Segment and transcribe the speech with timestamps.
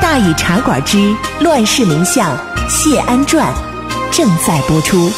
[0.00, 2.36] 大禹茶馆之乱世名相
[2.68, 3.52] 谢安传
[4.12, 5.10] 正在播出。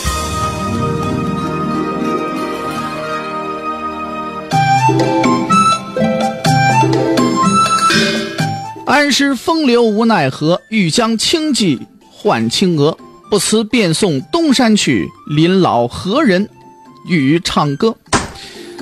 [8.87, 12.97] 安师风流无奈何，欲将轻骑换青娥。
[13.29, 16.49] 不辞便送东山去，临老何人
[17.09, 17.97] 与唱歌？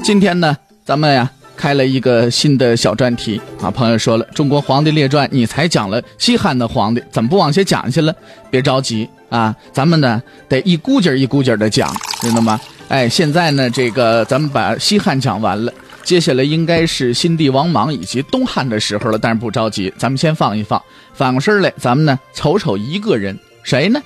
[0.02, 1.30] 今天呢，咱们呀
[1.64, 3.70] 开了一个新的小专题啊。
[3.70, 8.14] 朋友说了，《中国皇帝列传》你才讲了西汉的皇帝，怎么不往下讲去了？
[8.50, 12.60] 别着急啊，咱们呢得一股劲儿一股劲儿的讲，知道吗？
[12.88, 15.72] 哎，现在呢，这个咱们把西汉讲完了。
[16.02, 20.82] 接下来应该是新帝王莽以及东汉的时候了，但是不着急，咱们先放一放，
[21.14, 24.02] 反过身来，咱们呢瞅瞅一个人，谁呢？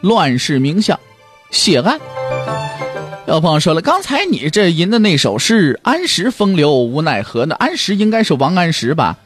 [0.00, 0.98] 乱世名相
[1.50, 2.00] 谢安。
[3.32, 9.16] 有朋友说了，刚才你这吟的那首诗“安石风流无奈何”，那安石应该是王安石吧？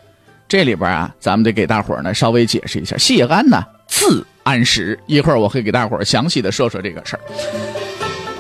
[0.47, 7.21] 这里边啊，咱们得给大伙呢稍微解释一下，谢安呢字安石，一会儿我会给大伙详细的说说这个事儿。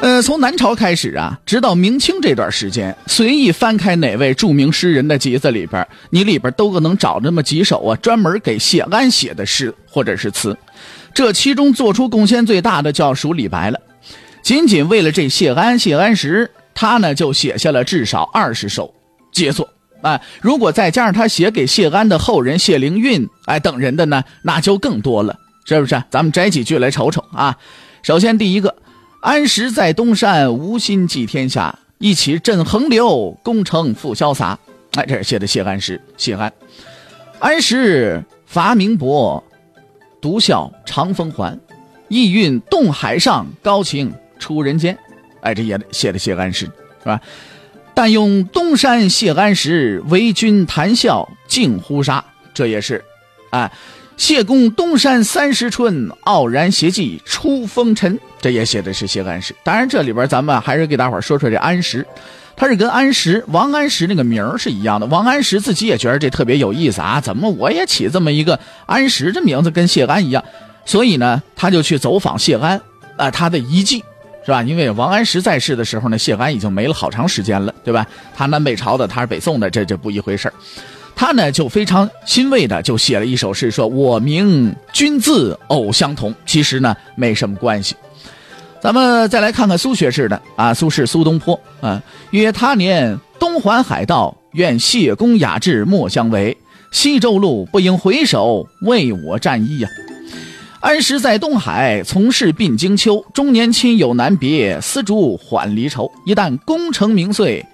[0.03, 10.57] 呃，从南朝开始啊，直到明清这段时间，随意翻开哪位著名诗人的集子里边，你里边都可能找那么几首啊，专门给谢安写的诗或者是词。
[11.13, 13.81] 这其中做出贡献最大的，就要数李白了。
[14.47, 18.95] 仅仅为了这谢安、谢安石，他呢就写下了至少二十首
[19.33, 19.69] 杰作。
[20.03, 26.01] 哎，如果再加上他写给谢安的后人谢灵运哎等人的呢，那就更多了，是不是？
[26.13, 27.59] 咱们摘几句来瞅瞅啊。
[28.05, 28.73] 首先第一个。
[29.21, 31.77] 安石在东山，无心寄天下。
[31.99, 34.57] 一起镇横流，功成复潇洒。
[34.93, 36.01] 哎，这是写的谢安石。
[36.17, 36.53] 谢安，
[37.41, 39.43] 安石伐名伯，
[40.21, 41.59] 独笑长风还。
[42.07, 44.97] 意韵动海上，高情出人间。
[45.41, 47.21] 哎，这也写的谢安石，是吧？
[47.95, 52.25] 但用东山谢安石，为君谈笑尽呼杀。
[52.55, 53.05] 这也是，
[53.51, 53.71] 哎。
[54.17, 58.19] 谢公东山三十春，傲然携骑出风尘。
[58.41, 59.55] 这也写的是谢安石。
[59.63, 62.07] 当然，这里边咱们还是给大伙说说这安石，
[62.57, 65.05] 他是跟安石、王安石那个名是一样的。
[65.09, 70.43] 王安石自己也觉得这特别有意思啊，怎么我也起这么一个安石，这名字跟谢安一样？
[70.87, 72.81] 所以呢，他就去走访谢安，
[73.19, 74.03] 啊，他的遗迹，
[74.47, 74.63] 是吧？
[74.63, 78.07] 因为王安石在世的时候呢，谢安已经没了好长时间了，对吧？
[78.35, 80.51] 他南北朝的，他是北宋的，这这不一回事
[81.17, 87.97] 他呢就非常欣慰的就写了一首诗，说我名君字偶相同，其实呢没什么关系。
[88.81, 96.57] 咱们再来看看苏学士的啊，苏轼苏东坡啊，曰他年东环海道，愿谢公雅志莫相违。
[96.93, 99.89] 西周路不应回首，为我战衣呀。
[100.87, 106.09] 安时在东海，从事鬓经秋，中年亲友难别，丝竹缓离愁。
[106.25, 107.67] 一旦功成名遂，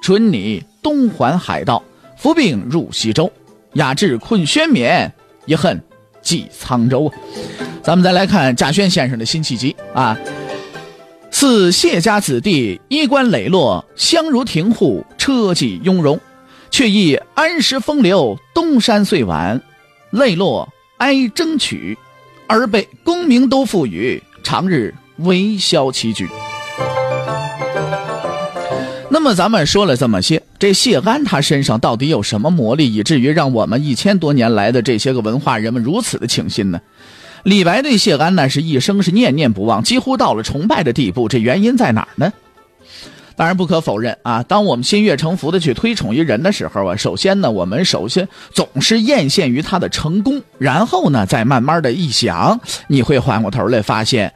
[0.00, 1.84] 准你东环海道。
[2.16, 3.30] 扶病入西周，
[3.74, 5.12] 雅致困轩冕，
[5.44, 5.78] 一恨
[6.22, 7.12] 寄沧州。
[7.82, 10.16] 咱们再来看贾轩先生的辛弃疾啊，
[11.30, 16.18] 似谢家子弟，衣冠磊落，相如庭户，车骑雍容，
[16.70, 19.60] 却忆安时风流，东山岁晚，
[20.12, 21.98] 泪落哀争取，
[22.46, 26.28] 而被功名都赋予，长日微消其举。
[29.10, 36.80] 那么咱们说了这么些，这谢安他身上到底有什么魔力，以至于让我们一千多年来的这些个文化人们如此的倾心呢？
[37.44, 41.28] 李白对谢安呢是一生是念念不忘，几乎到了崇拜的地步。
[41.28, 42.32] 这原因在哪儿呢？
[43.36, 54.32] 当然不可否认啊，当我们心悦诚服的去推崇一人的时候啊，首先呢，我们首先总是艳羡于他的成功，然后呢，再慢慢的一想，你会缓过头来发现，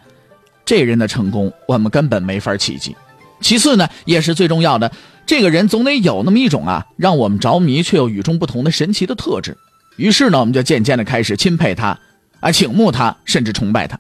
[0.64, 2.96] 这人的成功我们根本没法企及。
[3.40, 4.90] 其次呢，也是最重要的，
[5.24, 9.56] 这个人总得有那么一种啊，让我们着迷却又与众不同的神奇的特质。
[9.96, 11.96] 于是呢，我们就渐渐的开始钦佩他，
[12.40, 13.96] 啊，倾慕他，甚至崇拜他。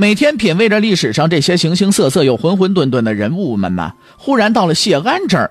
[0.00, 5.50] 每天品味着历史上这些形形色色又混混沌沌的人物们呢，忽然到了谢安这儿，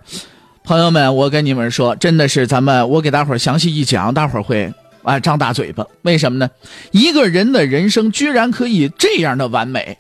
[0.64, 4.74] 朋友们，我跟你们说，真的是咱们我给大伙儿详细一讲，大伙儿会
[5.04, 5.86] 啊张大嘴巴。
[6.02, 6.50] 为什么呢？
[6.90, 10.00] 一个人的人生居然可以这样的完美，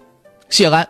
[0.49, 0.89] 谢安。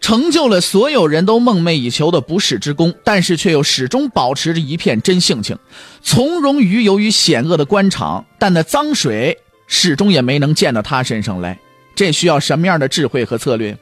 [0.00, 5.56] 成就了所有人都梦寐以求的不世之功，但是却又始终保持着一片真性情，
[6.02, 9.38] 从容于由于险恶的官场，但那脏水
[9.68, 11.56] 始终也没能溅到他身上来。
[11.96, 13.76] 这需要什么样的智慧和策略？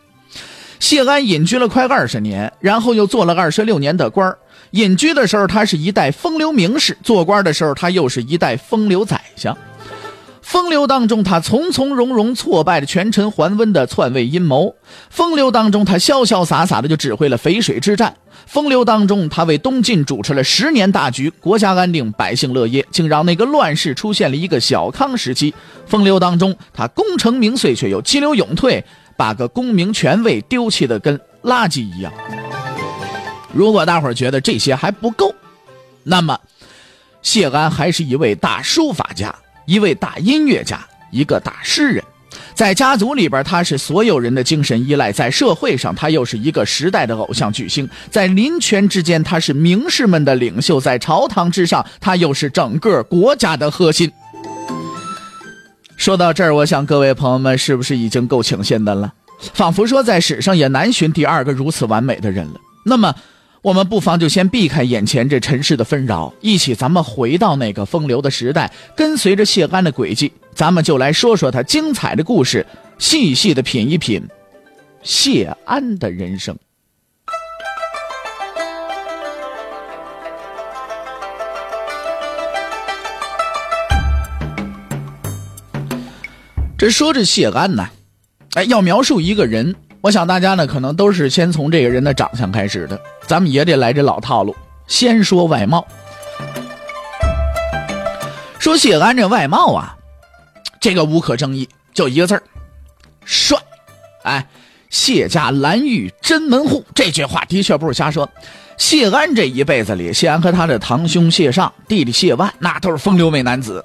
[0.80, 4.34] 谢安隐居了快二十年，然后又做了二十六年的官
[4.70, 9.56] 隐居的时候，他是一代风流名士；做官的时候，他又是一代风流宰相。
[10.54, 14.76] 风流当中，他从从容容挫败了权臣桓温的篡位阴谋；
[15.10, 18.12] 风流当中，他潇潇洒洒的就指挥了淝水之战；
[18.46, 25.52] 风流当中，他为东晋主持了十年大局，国家安定，百姓乐业，竟让那个乱世出现了一个小康时期。
[25.86, 28.84] 风流当中，他功成名遂，却又急流勇退，
[29.16, 32.12] 把个功名权位丢弃的跟垃圾一样。
[33.52, 35.34] 如果大伙儿觉得这些还不够，
[36.04, 36.38] 那么
[37.22, 39.34] 谢安还是一位大书法家。
[39.66, 42.04] 一位大音乐家，一个大诗人，
[42.54, 54.10] 在家族里边他是所有人的精神依赖；在社会上，他又是一个时代的偶像巨星；在林权之间，他是名士们的领袖；在朝堂之上，他又是整个国家的核心。
[55.96, 59.12] 说到这儿，我想各位朋友们是不是已经够倾心的了？
[59.54, 62.60] 仿佛说在史上也难寻第二个如此完美的人了。
[62.84, 63.14] 那么。
[63.64, 72.66] 我们不妨就先避开眼前这尘世的纷扰，一起咱们回到那个风流的时代，跟随着谢安的轨迹，咱们就来说说他精彩的故事，
[72.98, 74.22] 细细的品一品
[75.02, 76.54] 谢安的人生。
[86.76, 87.88] 这说这谢安呢，
[88.56, 89.74] 哎，要描述一个人。
[90.04, 93.00] 我想大家呢，可能都是先从这个人的长相开始的。
[93.26, 94.54] 咱们也得来这老套路，
[94.86, 95.82] 先说外貌。
[98.58, 99.96] 说谢安这外貌啊，
[100.78, 102.42] 这个无可争议，就一个字儿，
[103.24, 103.56] 帅。
[104.24, 104.46] 哎，
[104.90, 108.28] 谢家蓝玉真门户，这句话的确不是瞎说。
[108.76, 113.82] 谢安这一辈子里，谢安和他的堂兄谢尚、弟弟谢万，那都是风流美男子。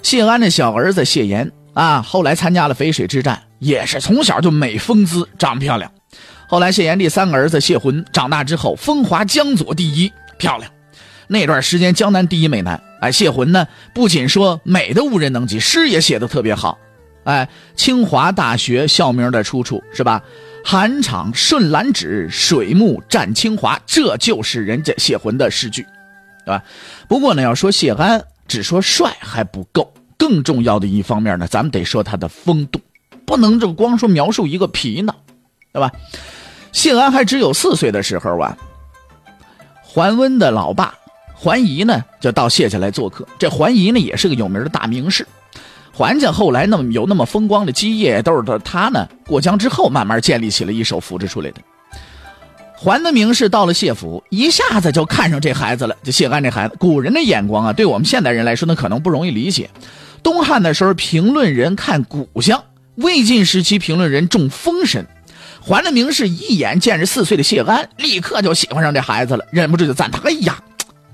[0.00, 3.42] 谢安的小儿子谢岩啊，后来参加了淝水之战。
[3.60, 5.90] 也是从小就美风姿，长得漂亮。
[6.48, 10.68] 后来谢炎帝三个儿子谢浑长大之后，风华江左第一，漂亮。
[11.28, 12.82] 那段时间江南第一美男。
[13.00, 16.76] 哎，谢浑呢，不仅说美的无人能及，诗也写的特别好。
[17.24, 20.20] 哎，清华大学校名的出处是吧？
[20.64, 25.82] 寒场顺兰芷，水木占清华，这就是人家谢浑的诗句，
[26.44, 26.62] 对吧？
[27.08, 32.80] 不过呢，要说谢安，只说帅还不够，更重要的一方面呢，咱们得说他的风度。
[33.30, 35.14] 不能就光说描述一个皮囊，
[35.72, 35.92] 对吧？
[36.72, 38.58] 谢安还只有四岁的时候啊，
[39.82, 40.92] 桓温的老爸
[41.32, 43.24] 桓仪呢就到谢家来做客。
[43.38, 45.24] 这桓仪呢也是个有名的大名士，
[45.92, 51.60] 桓家后来那么有那么风光的基业，都是他呢过江之后慢慢建立起了一手扶持出来的。
[52.74, 55.94] 桓的名士到了谢府，一下子就看上这孩子了。
[56.02, 59.70] 就谢安这孩子，古人的眼光啊，对我们现代人来说呢，可能不容易理解。
[60.20, 62.60] 东汉的时候，评论人看骨相。
[63.00, 65.06] 魏晋时期，评论人中风神，
[65.62, 70.62] 桓的名士一眼见着四岁的谢安，立刻就喜欢上这孩子了，忍不住就赞叹：“哎呀，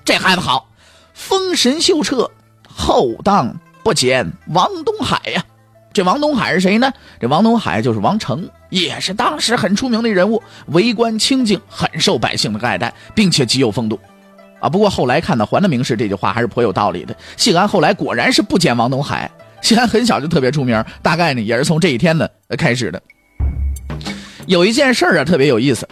[0.05, 0.69] 这孩子好，
[1.15, 2.29] 风神秀彻，
[2.69, 3.55] 后当
[3.85, 5.44] 不减王东海呀！”
[5.94, 6.93] 这王东海是谁呢？
[7.21, 13.99] 这王东海就是王成，也是当时很出名的人物，为官清静，很受百姓的爱戴，并且极有风度。
[14.58, 17.17] 啊，不过后来看到桓的名士这句话还是颇有道理的。
[17.37, 19.31] 谢安后来果然是不减王东海。
[19.63, 23.03] 谢安很小就特别出名，大概呢也是从这一天呢开始的。
[24.46, 25.89] 有一件事啊特别有意思，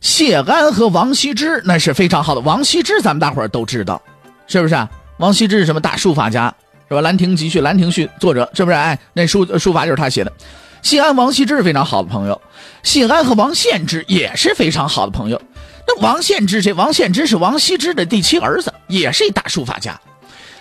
[0.00, 2.40] 谢安和王羲之那是非常好的。
[2.40, 4.00] 王羲之咱们大伙儿都知道，
[4.46, 4.88] 是不是啊？
[5.18, 6.54] 王羲之是什么大书法家，
[6.88, 7.00] 是吧？
[7.02, 8.76] 《兰亭集序》《兰亭序》作者是不是？
[8.76, 10.32] 哎，那书书法就是他写的。
[10.80, 12.40] 谢安、王羲之是非常好的朋友，
[12.84, 15.42] 谢安和王献之也是非常好的朋友。
[15.88, 20.00] 那王献之这王献之是王羲之的第七儿子，也是一大书法家。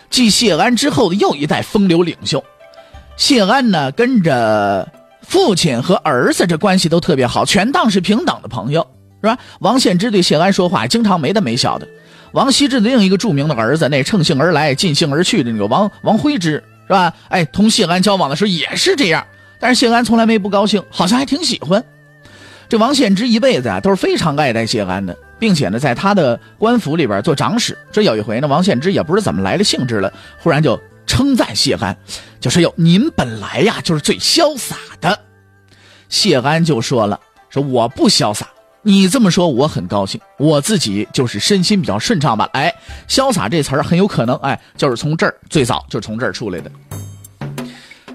[0.09, 2.43] 继谢安之后的又一代风流领袖，
[3.15, 4.87] 谢安呢跟着
[5.21, 8.87] 父亲和儿子这关系都特别好，全当是平等的朋友，
[9.21, 9.37] 是吧？
[9.59, 11.87] 王献之对谢安说话经常没大没小的。
[12.33, 17.13] 王羲之的另一个著名的儿子，那乘兴而来尽兴而去的那个王王徽之，是吧？
[17.29, 19.25] 哎，同谢安交往的时候也是这样，
[19.59, 21.83] 但是谢安从来没不高兴，好像还挺喜欢。
[22.69, 25.17] 这王献之一辈子啊都是非常爱戴谢安的。
[25.39, 27.77] 并且呢，在他的官府里边做长史。
[27.91, 31.95] 这有一回呢，王献之也不知怎么来了兴致了，忽然就称赞谢安，
[32.39, 35.19] 就说：“哟，您本来呀就是最潇洒的。”
[36.09, 38.47] 谢安就说了：“说我不潇洒，
[38.81, 42.73] 你这么说我很高兴，我自己就是身心比较顺畅吧。”哎，
[43.07, 46.71] 潇洒这词儿很有可能，哎，就是从这儿最早就从这儿出来的。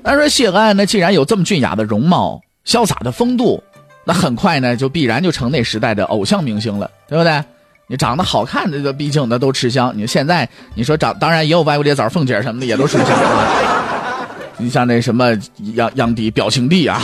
[0.02, 3.62] 按说谢安呢，既然有这么俊雅的容貌、潇洒的风度。
[4.05, 7.45] 那很快呢，就必然就成那时代的偶像明星了，对不对？
[7.88, 9.92] 你长得好看的，毕竟那都吃香。
[9.95, 13.09] 你现在你说长，当然也有歪瓜裂枣、凤姐什么的，也都吃香。
[14.57, 15.28] 你像那什么
[15.75, 17.02] 杨杨迪、表情帝啊，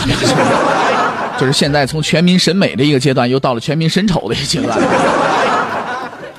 [1.38, 4.78] 就是现在从全民审美的一个阶段，又到了全民审丑的一个阶段。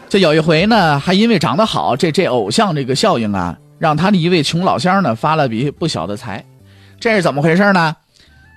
[0.09, 6.43] 这有一回呢，还因为长得好，这这偶像这个效应啊，让他的一位穷老乡呢发了笔不小的财。
[6.99, 7.95] 这是怎么回事呢？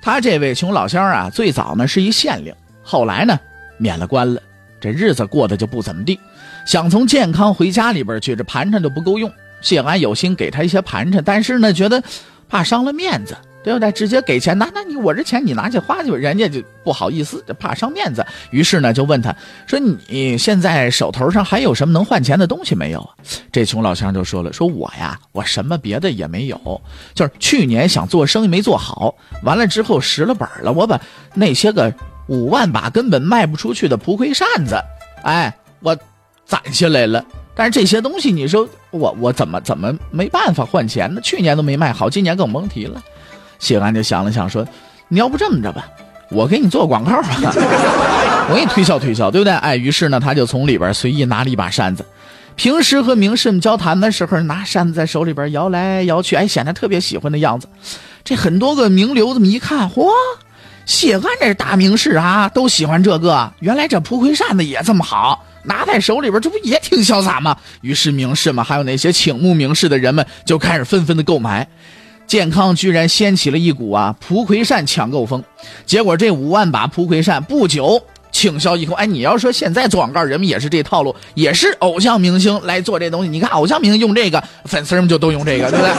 [0.01, 3.39] 他这位穷老乡啊，最早呢是一县令，后来呢
[3.77, 4.41] 免了官了，
[4.83, 6.19] 这日子过得就不怎么地。
[6.67, 9.33] 想从健康回家里边去，这盘缠都不够用。
[9.61, 12.03] 谢安有心给他一些盘缠，但是呢，觉得
[12.49, 13.93] 怕伤了面子，对不对？
[13.93, 18.27] 直接给钱，那那你我这钱你拿去花去吧，人家就不好意思，怕伤面子。
[18.51, 19.33] 于是呢，就问他
[19.69, 23.09] 说：“你现在手头上还有什么能换钱的东西没有？”
[23.53, 26.83] 这穷老乡就说了：“说我呀，我什么别的也没有，
[27.15, 31.01] 就是去年想做生意没做好，完了之后蚀了本了，我把
[31.35, 31.95] 那些个
[32.27, 34.77] 五万把根本卖不出去的蒲葵扇子，
[35.23, 35.97] 哎，我
[36.45, 37.25] 攒下来了。”
[37.55, 41.21] 但是这些东西，你说我我怎么怎么没办法换钱呢？
[41.23, 43.03] 去年都没卖好，今年更甭提了。
[43.59, 44.67] 谢安就想了想，说
[45.09, 45.87] ：“你要不这么着吧，
[46.31, 47.29] 我给你做广告吧，
[48.49, 52.05] 我给你推销推销，对不对？”哎，于是呢，他就从里边随意拿了一把扇子。
[52.57, 57.69] 平时和名士们交谈的时候，拿扇子在手里边摇来摇去，哎，显得特别喜欢的样子。
[58.25, 60.09] 这很多个名流这么一看，嚯，
[60.85, 63.53] 谢安这大名士啊，都喜欢这个。
[63.61, 65.45] 原来这蒲葵扇子也这么好。
[65.65, 67.57] 拿在手里边，这不也挺潇洒吗？
[67.83, 71.69] 于是名士们，还有那些倾慕名士的人们，就开始纷纷的购买。
[72.27, 75.43] 健康居然掀起了一股啊蒲葵扇抢购风。
[75.87, 78.97] 结果这五万把蒲葵扇不久倾销一空。
[78.97, 83.29] 哎，你要说现在做广告，人们也是这套路，也是偶像明星来做这东西。
[83.29, 85.93] 你看偶像明星用这个，粉丝们就都用这个，对不对？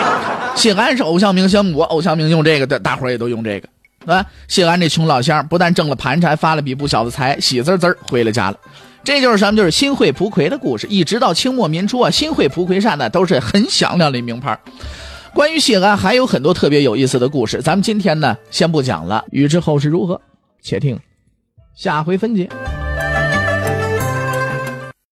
[0.56, 3.68] 谢安是偶像明星，我偶像明星用这个，的大伙也都用这个，
[4.06, 8.58] 啊，谢安这穷老乡不但挣了盘缠，发了笔不小的财，喜滋滋回了家了。
[9.04, 9.56] 这就是什么？
[9.56, 10.86] 就是新会蒲葵的故事。
[10.88, 14.58] 一直到清末民初啊，新会蒲葵扇呢都是很响亮的名牌。
[15.32, 19.24] 关于谢安还有很多特别有意思的故事，咱们今天呢先不讲了。
[19.30, 20.20] 欲知后事如何，
[20.62, 20.98] 且听
[21.74, 22.48] 下回分解。